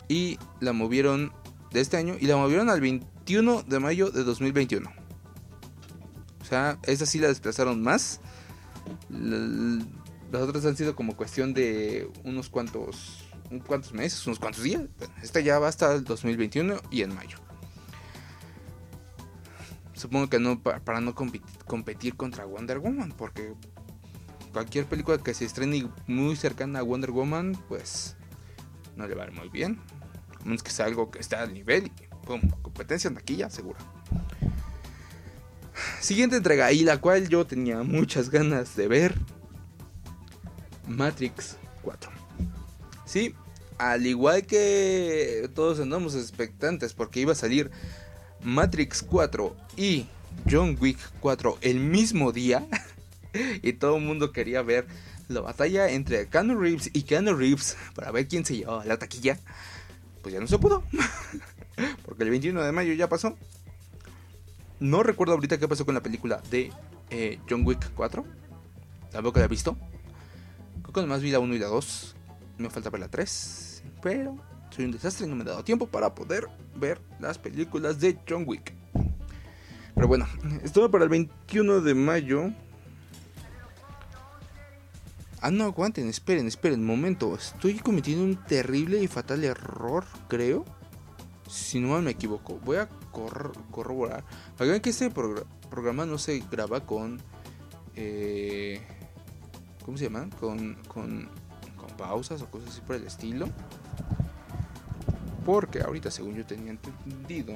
[0.08, 1.32] y la movieron
[1.72, 4.90] de este año y la movieron al 21 de mayo de 2021.
[6.40, 8.20] O sea, esa sí la desplazaron más.
[9.10, 14.82] Las otras han sido como cuestión de unos cuantos, un cuantos meses, unos cuantos días.
[15.22, 17.45] Esta ya va hasta el 2021 y en mayo.
[19.96, 23.54] Supongo que no pa- para no competir contra Wonder Woman, porque
[24.52, 28.16] cualquier película que se estrene muy cercana a Wonder Woman, pues
[28.94, 29.80] no le va a ir muy bien.
[30.40, 33.78] A menos que sea algo que está al nivel y pum, competencia en taquilla, seguro.
[36.00, 39.14] Siguiente entrega, y la cual yo tenía muchas ganas de ver.
[40.86, 42.10] Matrix 4.
[43.04, 43.34] Sí,
[43.78, 47.70] al igual que todos andamos expectantes porque iba a salir
[48.46, 50.06] Matrix 4 y
[50.48, 52.64] John Wick 4 el mismo día.
[53.62, 54.86] y todo el mundo quería ver
[55.28, 59.36] la batalla entre Keanu Reeves y Keanu Reeves para ver quién se llevaba la taquilla.
[60.22, 60.84] Pues ya no se pudo.
[62.06, 63.36] porque el 21 de mayo ya pasó.
[64.78, 66.70] No recuerdo ahorita qué pasó con la película de
[67.10, 68.24] eh, John Wick 4.
[69.10, 69.76] Tampoco la he visto.
[70.82, 72.14] Creo que nomás vi la 1 y la 2.
[72.58, 73.82] Me falta ver la 3.
[74.02, 74.36] Pero
[74.76, 78.18] soy un desastre y no me he dado tiempo para poder ver las películas de
[78.28, 78.74] John Wick.
[79.94, 80.26] Pero bueno,
[80.62, 82.50] esto para el 21 de mayo.
[85.40, 87.34] Ah, no, aguanten, esperen, esperen, momento.
[87.34, 90.64] Estoy cometiendo un terrible y fatal error, creo.
[91.48, 94.24] Si no me equivoco, voy a corro- corroborar.
[94.56, 97.20] Para que este progr- programa no se graba con.
[97.94, 98.80] eh,
[99.84, 100.30] ¿Cómo se llaman?
[100.30, 101.28] Con, con,
[101.76, 103.48] con pausas o cosas así por el estilo.
[105.46, 107.54] Porque ahorita, según yo tenía entendido,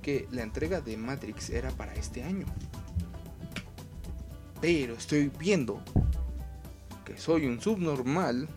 [0.00, 2.46] que la entrega de Matrix era para este año.
[4.60, 5.82] Pero estoy viendo
[7.04, 8.48] que soy un subnormal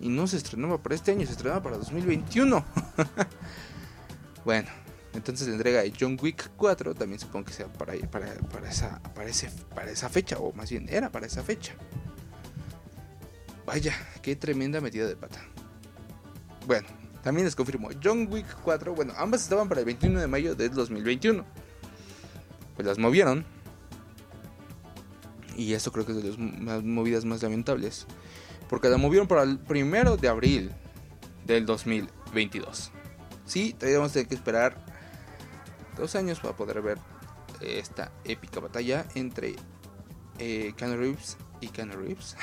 [0.00, 2.64] y no se estrenaba para este año, se estrenaba para 2021.
[4.44, 4.68] bueno,
[5.14, 7.94] entonces la entrega de John Wick 4 también supongo que sea para,
[8.68, 9.00] esa,
[9.74, 11.76] para esa fecha, o más bien era para esa fecha.
[13.64, 15.40] Vaya, qué tremenda metida de pata.
[16.66, 16.88] Bueno,
[17.22, 20.72] también les confirmo, John Wick 4, bueno, ambas estaban para el 21 de mayo del
[20.72, 21.44] 2021.
[22.74, 23.44] Pues las movieron.
[25.56, 28.06] Y esto creo que es de las movidas más lamentables.
[28.68, 30.72] Porque la movieron para el primero de abril
[31.46, 32.90] del 2022.
[33.46, 34.76] Sí, todavía vamos a tener que esperar
[35.96, 36.98] dos años para poder ver
[37.60, 39.56] esta épica batalla entre
[40.38, 42.36] eh, Keanu Reeves y Keanu Reeves.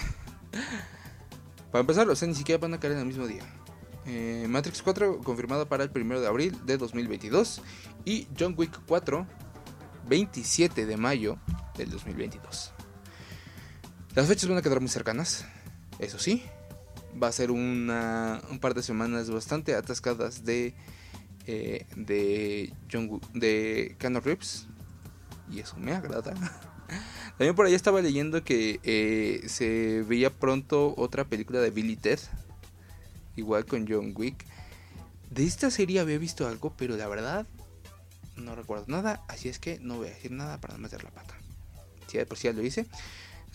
[1.72, 3.44] para empezar, o sea, ni siquiera van a caer en el mismo día.
[4.06, 7.62] Eh, Matrix 4 confirmada para el primero de abril de 2022
[8.04, 9.26] y John Wick 4
[10.08, 11.38] 27 de mayo
[11.78, 12.74] del 2022.
[14.16, 15.46] Las fechas van a quedar muy cercanas,
[16.00, 16.44] eso sí.
[17.22, 20.74] Va a ser una, un par de semanas bastante atascadas de,
[21.48, 24.68] eh, de, John, de Keanu Reeves.
[25.50, 26.34] Y eso me agrada.
[27.38, 32.20] También por ahí estaba leyendo que eh, se veía pronto otra película de Billy Ted.
[33.36, 34.46] Igual con John Wick.
[35.30, 37.48] De esta serie había visto algo, pero la verdad
[38.38, 39.24] no recuerdo nada.
[39.28, 41.36] Así es que no voy a decir nada para no meter la pata.
[42.08, 42.86] Si de por sí ya lo hice.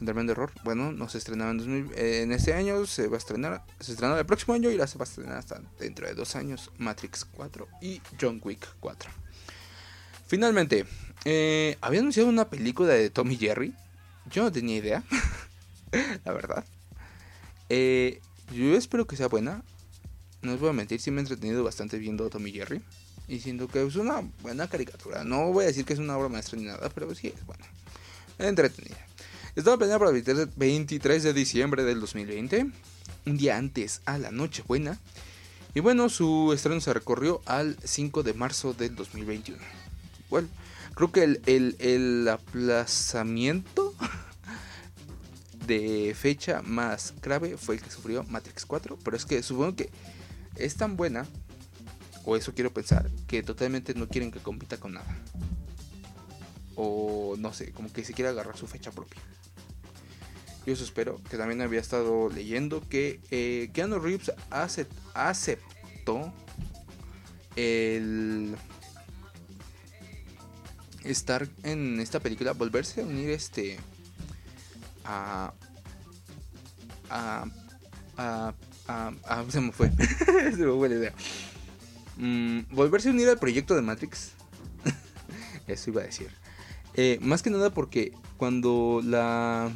[0.00, 0.52] Un tremendo error.
[0.64, 3.92] Bueno, no se estrenaba en, 2000, eh, en este año, se va a estrenar, se
[3.92, 6.70] estrenaba el próximo año y ahora se va a estrenar hasta dentro de dos años
[6.78, 9.10] Matrix 4 y John Wick 4.
[10.28, 10.86] Finalmente,
[11.24, 13.74] eh, había anunciado una película de Tommy Jerry.
[14.30, 15.02] Yo no tenía idea,
[16.24, 16.64] la verdad.
[17.68, 18.20] Eh,
[18.52, 19.62] yo espero que sea buena.
[20.42, 22.80] No os voy a mentir, sí me he entretenido bastante viendo Tommy Jerry.
[23.26, 25.22] Y siento que es una buena caricatura.
[25.24, 27.66] No voy a decir que es una obra maestra ni nada, pero sí es buena.
[28.38, 28.96] Entretenida.
[29.56, 32.70] Estaba planeada para el 23 23 de diciembre del 2020,
[33.26, 34.98] un día antes a la Nochebuena.
[35.74, 39.60] Y bueno, su estreno se recorrió al 5 de marzo del 2021.
[40.30, 40.48] Bueno,
[40.94, 43.87] creo que el, el- el aplazamiento
[45.68, 48.98] de fecha más grave fue el que sufrió Matrix 4.
[49.04, 49.90] Pero es que supongo que
[50.56, 51.24] es tan buena,
[52.24, 55.16] o eso quiero pensar, que totalmente no quieren que compita con nada.
[56.74, 59.20] O no sé, como que se quiere agarrar su fecha propia.
[60.66, 66.32] Yo eso espero, que también había estado leyendo que eh, Keanu Reeves acep- aceptó
[67.56, 68.54] el
[71.04, 73.78] estar en esta película, volverse a unir este
[75.08, 75.52] a
[77.10, 77.46] a
[78.18, 78.54] a,
[78.88, 81.14] a, se me fue, se me fue la idea.
[82.16, 84.32] Mm, volverse a unir al proyecto de Matrix.
[85.66, 86.30] Eso iba a decir.
[86.94, 89.70] Eh, más que nada porque cuando la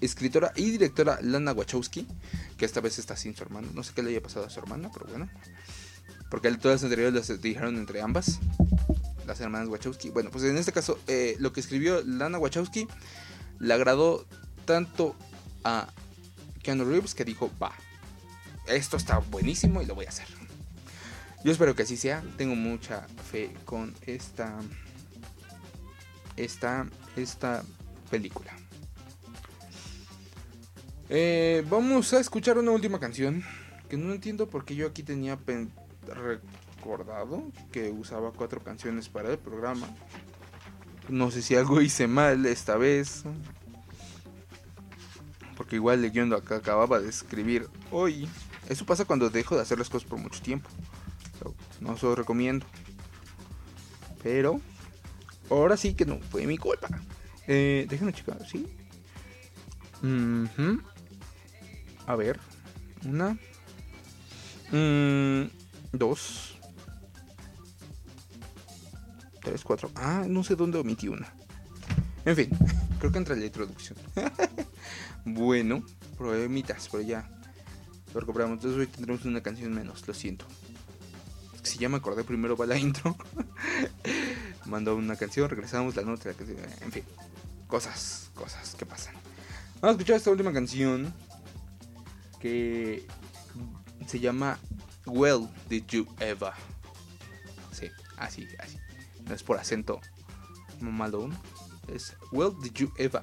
[0.00, 2.06] escritora y directora Lana Wachowski,
[2.58, 4.60] que esta vez está sin su hermana, no sé qué le haya pasado a su
[4.60, 5.28] hermana, pero bueno.
[6.30, 8.38] Porque todas las anteriores las dijeron entre ambas,
[9.26, 10.10] las hermanas Wachowski.
[10.10, 12.86] Bueno, pues en este caso, eh, lo que escribió Lana Wachowski
[13.60, 14.26] le agradó
[14.64, 15.14] tanto
[15.62, 15.86] a
[16.62, 17.72] Keanu Reeves que dijo, va,
[18.66, 20.26] esto está buenísimo y lo voy a hacer.
[21.44, 24.58] Yo espero que así sea, tengo mucha fe con esta,
[26.36, 27.64] esta, esta
[28.10, 28.52] película.
[31.08, 33.42] Eh, vamos a escuchar una última canción
[33.88, 35.38] que no entiendo por qué yo aquí tenía
[36.06, 37.42] recordado
[37.72, 39.88] que usaba cuatro canciones para el programa.
[41.10, 43.24] No sé si algo hice mal esta vez.
[45.56, 48.28] Porque igual leyendo acá acababa de escribir hoy.
[48.68, 50.70] Eso pasa cuando dejo de hacer las cosas por mucho tiempo.
[51.80, 52.64] No se lo recomiendo.
[54.22, 54.60] Pero
[55.50, 56.88] ahora sí que no fue mi culpa.
[57.46, 58.66] Eh, déjenme checar, ¿sí?
[60.02, 60.80] Ujú.
[62.06, 62.38] A ver.
[63.04, 63.36] Una.
[64.70, 65.50] Mm,
[65.92, 66.59] dos.
[69.42, 69.90] Tres, cuatro.
[69.94, 71.32] Ah, no sé dónde omití una.
[72.24, 72.50] En fin,
[72.98, 73.98] creo que entra la introducción.
[75.24, 75.84] bueno,
[76.18, 77.28] problemitas, pero ya.
[78.12, 78.56] Lo recuperamos.
[78.56, 80.44] Entonces hoy tendremos una canción menos, lo siento.
[81.62, 83.16] Si ya me acordé, primero va la intro.
[84.66, 86.30] Mandó una canción, regresamos la nota.
[86.30, 87.04] En fin,
[87.66, 89.14] cosas, cosas que pasan.
[89.80, 91.12] Vamos a escuchar esta última canción
[92.40, 93.06] que
[94.06, 94.58] se llama
[95.06, 96.52] Well, did you ever?
[97.72, 97.86] Sí,
[98.16, 98.76] así, así.
[99.30, 100.00] No es por acento
[100.80, 101.32] mamalón.
[101.86, 103.22] Es Well, did you ever?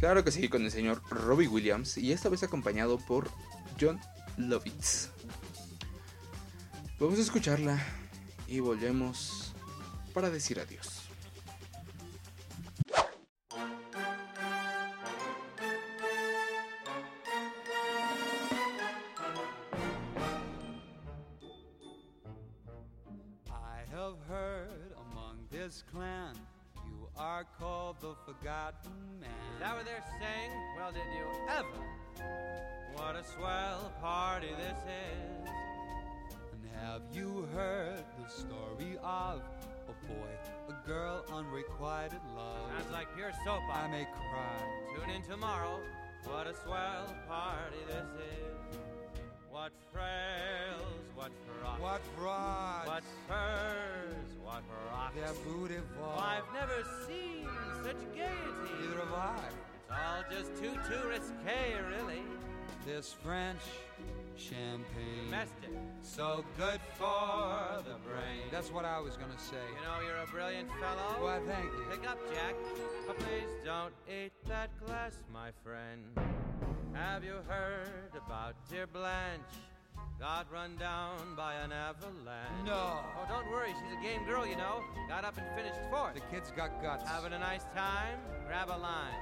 [0.00, 1.96] Claro que sí, con el señor Robbie Williams.
[1.96, 3.30] Y esta vez acompañado por
[3.80, 4.00] John
[4.36, 5.10] Lovitz.
[6.98, 7.80] Vamos a escucharla
[8.48, 9.54] y volvemos
[10.12, 10.95] para decir adiós.
[51.96, 52.86] What frauds?
[52.88, 55.14] what furs, what rocks.
[55.14, 56.18] Their booty Oh.
[56.18, 57.48] I've never seen
[57.82, 58.74] such gaiety.
[58.82, 59.38] Neither have I.
[59.48, 62.20] It's all just too, too risque, really.
[62.84, 63.62] This French
[64.36, 65.24] champagne.
[65.24, 65.70] Domestic.
[66.02, 68.44] So good for the brain.
[68.50, 69.56] That's what I was gonna say.
[69.56, 71.24] You know you're a brilliant fellow.
[71.24, 71.86] Why, thank you.
[71.92, 72.56] Pick up, Jack.
[73.06, 76.02] But please don't eat that glass, my friend.
[76.92, 79.40] Have you heard about dear Blanche?
[80.18, 82.64] Got run down by an avalanche.
[82.64, 82.72] No.
[82.72, 83.68] Oh, don't worry.
[83.68, 84.82] She's a game girl, you know.
[85.08, 86.14] Got up and finished fourth.
[86.14, 87.06] The kid's got guts.
[87.06, 88.18] Having a nice time?
[88.46, 89.12] Grab a line.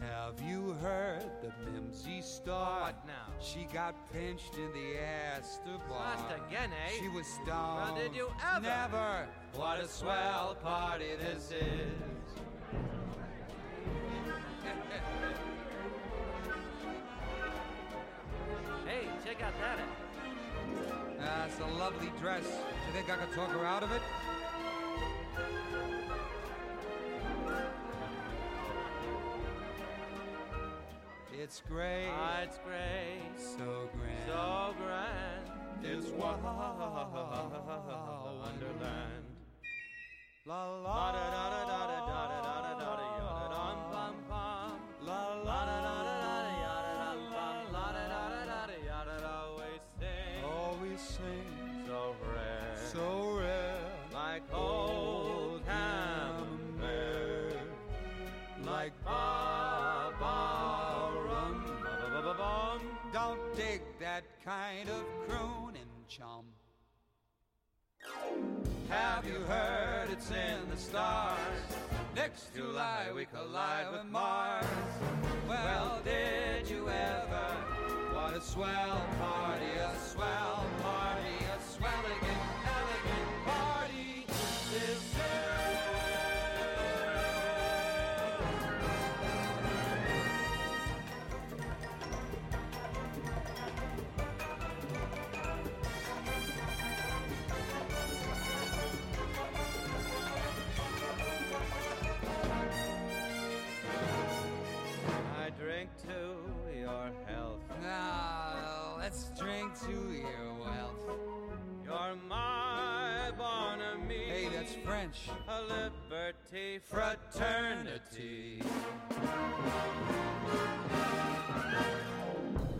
[0.00, 2.82] Have you heard the Mimsy star?
[2.82, 3.32] What now?
[3.40, 6.16] She got pinched in the Astor bar.
[6.16, 6.98] Lost again, eh?
[6.98, 7.48] She was stoned.
[7.48, 8.66] Well, did you ever?
[8.66, 9.28] Never.
[9.54, 11.92] What a swell party this is.
[18.84, 20.07] Hey, check out that.
[21.28, 22.44] That's a lovely dress.
[22.44, 22.52] Do
[22.86, 24.00] you think I could talk her out of it?
[31.32, 32.08] It's great.
[32.10, 33.20] Ah, it's great.
[33.36, 34.26] so grand.
[34.26, 35.44] So grand.
[35.82, 36.16] It's It's
[64.58, 66.44] kind of crooning chum.
[68.88, 71.38] Have you heard it's in the stars?
[72.16, 74.64] Next July we collide with Mars.
[75.48, 77.46] Well, did you ever?
[78.12, 79.06] What a swell
[116.52, 118.62] liberty fraternity.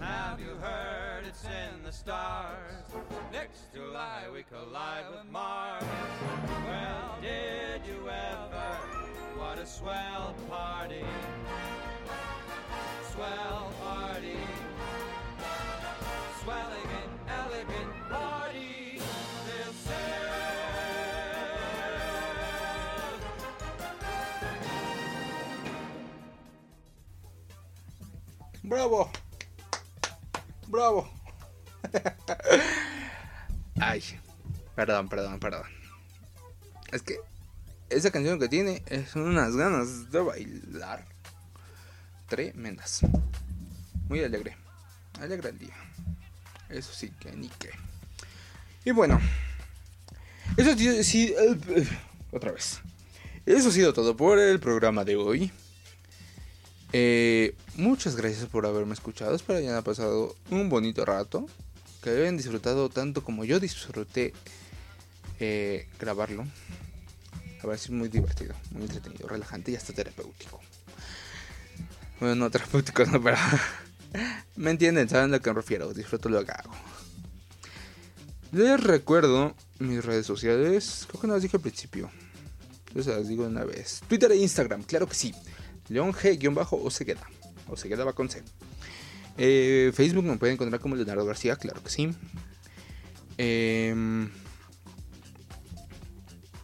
[0.00, 2.84] Have you heard it's in the stars?
[3.32, 5.82] Next July we collide with Mars.
[6.66, 8.76] Well, did you ever?
[9.36, 11.04] What a swell party!
[13.12, 13.72] Swell
[28.68, 29.10] ¡Bravo!
[30.66, 31.10] ¡Bravo!
[33.80, 34.04] Ay,
[34.74, 35.62] perdón, perdón, perdón.
[36.92, 37.16] Es que
[37.88, 41.06] esa canción que tiene es unas ganas de bailar
[42.28, 43.00] tremendas.
[44.06, 44.54] Muy alegre.
[45.18, 45.74] Alegra el día.
[46.68, 47.70] Eso sí, que ni qué.
[48.84, 49.18] Y bueno,
[50.58, 51.34] eso sí,
[52.32, 52.80] otra vez.
[53.46, 55.50] Eso ha sido todo por el programa de hoy.
[56.92, 59.34] Eh, muchas gracias por haberme escuchado.
[59.34, 61.46] Espero que hayan pasado un bonito rato.
[62.02, 64.32] Que hayan disfrutado tanto como yo disfruté
[65.40, 66.44] eh, grabarlo.
[67.58, 70.60] La verdad es muy divertido, muy entretenido, relajante y hasta terapéutico.
[72.20, 73.36] Bueno, no terapéutico, no, pero
[74.56, 75.92] me entienden, saben a que me refiero.
[75.92, 76.72] Disfruto lo que hago.
[78.52, 81.04] Les recuerdo mis redes sociales.
[81.08, 82.10] Creo que no las dije al principio.
[82.88, 84.00] Entonces las digo una vez.
[84.08, 85.34] Twitter e Instagram, claro que sí.
[85.88, 87.26] León G-o se queda.
[87.68, 88.42] O se queda va con C.
[89.36, 92.10] Eh, Facebook me pueden encontrar como Leonardo García, claro que sí.
[93.36, 94.30] Em,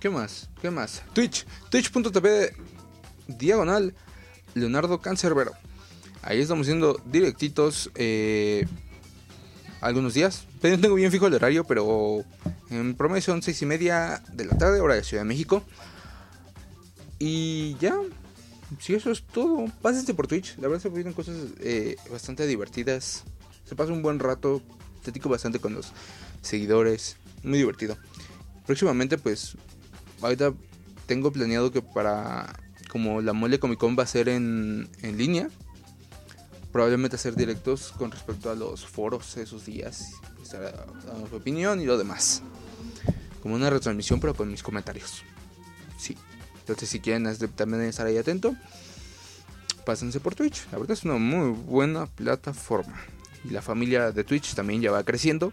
[0.00, 0.50] ¿Qué más?
[0.60, 1.02] ¿Qué más?
[1.14, 1.46] Twitch.
[1.70, 2.54] Twitch.tv
[3.28, 3.94] diagonal
[4.54, 5.52] Leonardo Cancerbero.
[6.22, 8.66] Ahí estamos haciendo directitos eh,
[9.80, 10.46] algunos días.
[10.62, 12.24] No tengo bien fijo el horario, pero
[12.70, 15.62] en promedio son seis y media de la tarde, hora de Ciudad de México.
[17.18, 17.94] Y ya,
[18.78, 20.56] si eso es todo, pásense por Twitch.
[20.58, 23.24] La verdad se vienen cosas eh, bastante divertidas.
[23.64, 24.62] Se pasa un buen rato.
[25.02, 25.92] Platico bastante con los
[26.42, 27.16] seguidores.
[27.42, 27.96] Muy divertido.
[28.66, 29.56] Próximamente, pues,
[30.22, 30.54] ahorita
[31.06, 32.58] tengo planeado que para
[32.88, 35.48] como la mole Comic Con va a ser en, en línea,
[36.72, 40.12] probablemente hacer directos con respecto a los foros esos días,
[40.42, 42.42] estar dando su opinión y lo demás.
[43.42, 45.22] Como una retransmisión, pero con mis comentarios.
[45.98, 46.16] Sí.
[46.64, 48.56] Entonces, si quieren también estar ahí atento,
[49.84, 50.66] pásense por Twitch.
[50.72, 52.98] La verdad es una muy buena plataforma.
[53.44, 55.52] Y la familia de Twitch también ya va creciendo.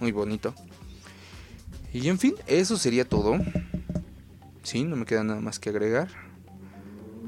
[0.00, 0.52] Muy bonito.
[1.92, 3.38] Y en fin, eso sería todo.
[4.64, 6.08] Sí, no me queda nada más que agregar.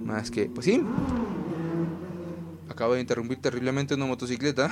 [0.03, 0.83] Más que, pues sí.
[2.69, 4.71] Acabo de interrumpir terriblemente una motocicleta.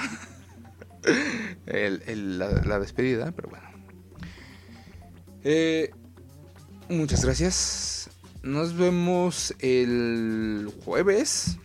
[1.66, 3.68] la, despedida, pero bueno.
[5.44, 5.92] Eh,
[6.88, 7.95] muchas gracias.
[8.46, 11.58] Nos vemos el jueves.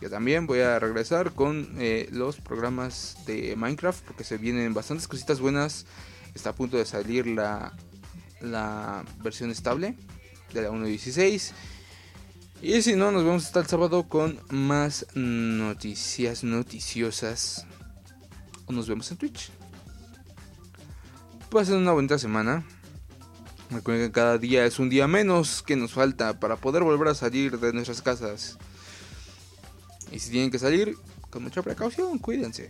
[0.00, 4.02] Que también voy a regresar con eh, los programas de Minecraft.
[4.06, 5.84] Porque se vienen bastantes cositas buenas.
[6.34, 7.74] Está a punto de salir la,
[8.40, 9.94] la versión estable
[10.54, 11.52] de la 1.16.
[12.62, 17.66] Y si no, nos vemos hasta el sábado con más noticias noticiosas.
[18.64, 19.50] O nos vemos en Twitch.
[21.50, 22.64] Pasen una bonita semana.
[23.72, 27.14] Recuerden que cada día es un día menos que nos falta para poder volver a
[27.14, 28.58] salir de nuestras casas.
[30.10, 30.96] Y si tienen que salir,
[31.30, 32.68] con mucha precaución, cuídense.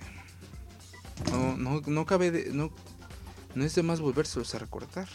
[1.31, 2.53] No, no, no cabe de.
[2.53, 2.71] No,
[3.55, 5.09] no es de más volvérselos a recortar.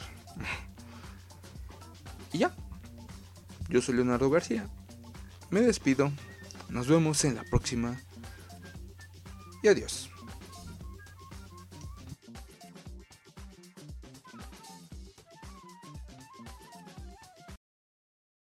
[2.34, 2.54] y ya.
[3.70, 4.68] Yo soy Leonardo García.
[5.50, 6.12] Me despido.
[6.70, 7.98] Nos vemos en la próxima.
[9.64, 10.10] Y adiós.